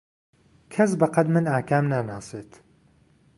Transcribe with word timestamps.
کەس 0.73 0.91
بەقەد 0.99 1.27
من 1.35 1.45
ئاکام 1.51 1.85
ناناسێت. 1.93 2.51